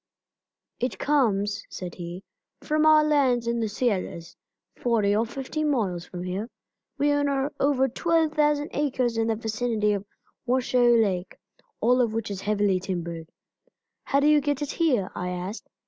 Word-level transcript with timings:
"It 0.79 0.97
comes," 0.97 1.63
said 1.69 1.93
he, 1.93 2.23
"from 2.61 2.87
our 2.87 3.03
lands 3.03 3.45
in 3.45 3.59
the 3.59 3.69
Sierras, 3.69 4.35
forty 4.75 5.15
or 5.15 5.27
fifty 5.27 5.63
miles 5.63 6.05
from 6.07 6.23
here. 6.23 6.49
We 6.97 7.11
own 7.13 7.29
over 7.59 7.87
twelve 7.87 8.31
thousand 8.33 8.69
acres 8.73 9.15
in 9.15 9.27
the 9.27 9.35
vicinity 9.35 9.93
of 9.93 10.07
Washoe 10.47 10.97
Lake, 10.97 11.37
all 11.81 12.01
of 12.01 12.13
which 12.15 12.31
is 12.31 12.41
heavily 12.41 12.79
timbered." 12.79 13.29
"How 14.05 14.19
do 14.19 14.25
you 14.27 14.41
get 14.41 14.63
it 14.63 14.71
here?" 14.71 15.11
I 15.13 15.29
asked. 15.29 15.69